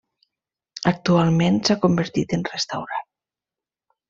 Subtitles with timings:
[0.91, 3.09] Actualment s'ha convertit en restaurant.